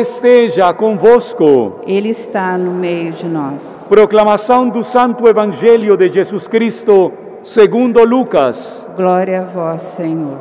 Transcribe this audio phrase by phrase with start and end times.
[0.00, 1.80] esteja convosco.
[1.84, 3.60] Ele está no meio de nós.
[3.88, 8.86] Proclamação do Santo Evangelho de Jesus Cristo, segundo Lucas.
[8.96, 10.38] Glória a vós, Senhor.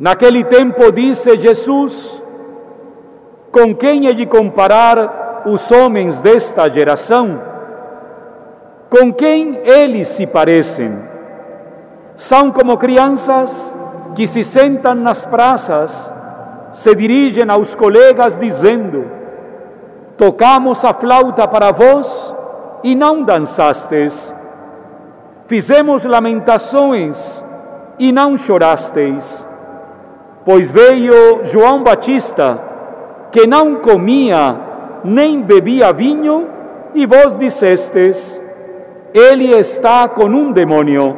[0.00, 2.20] Naquele tempo disse Jesus:
[3.52, 7.40] Com quem é de comparar os homens desta geração?
[8.90, 10.92] Com quem eles se parecem?
[12.16, 13.72] São como crianças
[14.16, 16.10] que se sentam nas praças,
[16.72, 19.04] se dirigem aos colegas dizendo:
[20.16, 22.34] Tocamos a flauta para vós
[22.82, 24.34] e não dançastes.
[25.46, 27.44] Fizemos lamentações
[27.98, 29.46] e não chorasteis.
[30.46, 32.58] Pois veio João Batista,
[33.30, 34.56] que não comia
[35.04, 36.48] nem bebia vinho,
[36.94, 38.42] e vós dissestes:
[39.12, 41.16] Ele está com um demônio.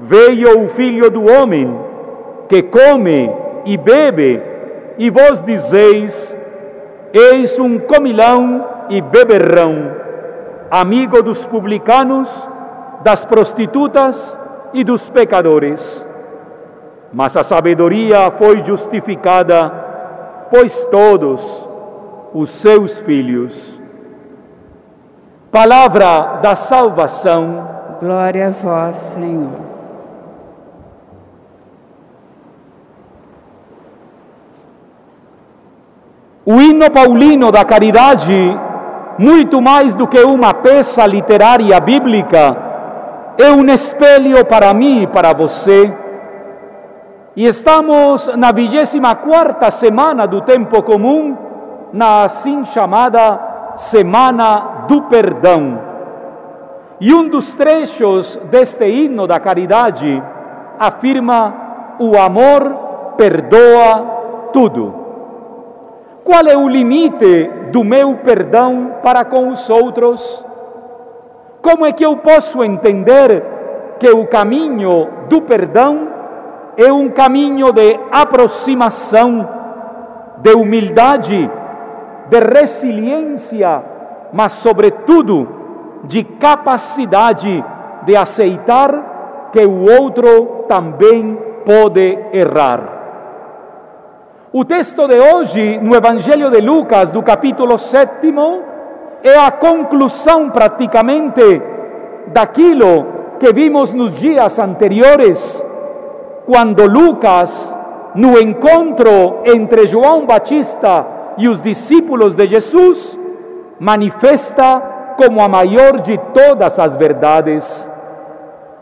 [0.00, 1.91] Veio o filho do homem,
[2.52, 3.34] que come
[3.64, 4.42] e bebe,
[4.98, 6.36] e vós dizeis:
[7.10, 9.90] Eis um comilão e beberrão,
[10.70, 12.46] amigo dos publicanos,
[13.02, 14.38] das prostitutas
[14.74, 16.06] e dos pecadores.
[17.10, 19.70] Mas a sabedoria foi justificada,
[20.50, 21.66] pois todos
[22.34, 23.80] os seus filhos.
[25.50, 27.66] Palavra da salvação.
[27.98, 29.71] Glória a vós, Senhor.
[36.52, 38.60] O hino paulino da caridade,
[39.18, 42.54] muito mais do que uma peça literária bíblica,
[43.38, 45.90] é um espelho para mim e para você.
[47.34, 51.38] E estamos na 24 semana do tempo comum,
[51.90, 53.40] na assim chamada
[53.74, 55.78] Semana do Perdão.
[57.00, 60.22] E um dos trechos deste hino da caridade
[60.78, 61.54] afirma:
[61.98, 65.01] o amor perdoa tudo.
[66.24, 70.44] Qual é o limite do meu perdão para com os outros?
[71.60, 73.42] Como é que eu posso entender
[73.98, 76.08] que o caminho do perdão
[76.76, 79.48] é um caminho de aproximação,
[80.38, 81.50] de humildade,
[82.30, 83.82] de resiliência,
[84.32, 85.48] mas, sobretudo,
[86.04, 87.64] de capacidade
[88.04, 93.01] de aceitar que o outro também pode errar.
[94.54, 98.34] O texto de hoje, no Evangelho de Lucas, do capítulo 7,
[99.22, 101.62] é a conclusão praticamente
[102.26, 103.06] daquilo
[103.40, 105.64] que vimos nos dias anteriores,
[106.44, 107.74] quando Lucas,
[108.14, 111.06] no encontro entre João Batista
[111.38, 113.18] e os discípulos de Jesus,
[113.80, 117.88] manifesta como a maior de todas as verdades.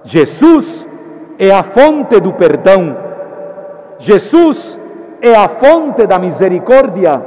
[0.02, 0.84] Jesus
[1.38, 2.96] é a fonte do perdão.
[4.00, 4.79] Jesus
[5.20, 7.22] é a fonte da misericórdia.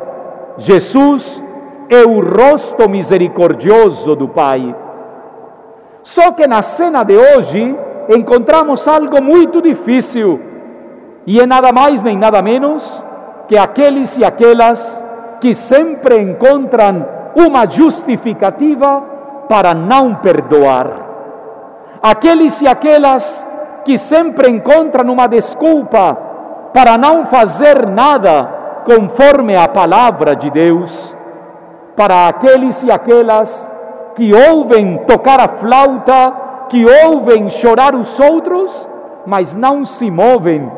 [0.57, 1.41] Jesus
[1.89, 4.75] é o rosto misericordioso do Pai.
[6.01, 7.77] Só que na cena de hoje
[8.09, 10.39] encontramos algo muito difícil
[11.25, 13.01] e é nada mais nem nada menos
[13.47, 15.01] que aqueles e aquelas
[15.39, 17.05] que sempre encontram
[17.35, 19.01] uma justificativa
[19.47, 20.87] para não perdoar.
[22.01, 23.45] Aqueles e aquelas
[23.85, 26.32] que sempre encontram uma desculpa
[26.73, 31.16] para não fazer nada conforme a palavra de Deus,
[31.95, 33.69] para aqueles e aquelas
[34.16, 36.34] que ouvem tocar a flauta,
[36.69, 38.89] que ouvem chorar os outros,
[39.25, 40.69] mas não se movem,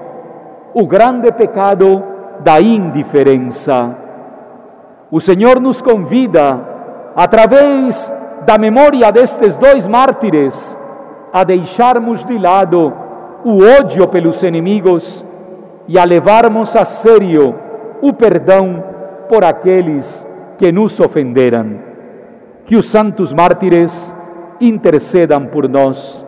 [0.73, 2.03] o grande pecado
[2.41, 3.97] da indiferença.
[5.09, 6.59] O Senhor nos convida,
[7.15, 8.11] através
[8.45, 10.77] da memória destes dois mártires,
[11.31, 12.93] a deixarmos de lado
[13.43, 15.24] o ódio pelos inimigos
[15.87, 17.55] e a levarmos a sério
[18.01, 18.83] o perdão
[19.29, 21.79] por aqueles que nos ofenderam.
[22.65, 24.13] Que os santos mártires
[24.59, 26.25] intercedam por nós.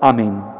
[0.00, 0.51] Amém.